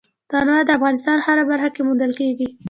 تنوع 0.29 0.59
د 0.65 0.69
افغانستان 0.77 1.17
په 1.19 1.23
هره 1.27 1.43
برخه 1.51 1.69
کې 1.73 1.81
موندل 1.87 2.11
کېږي. 2.19 2.47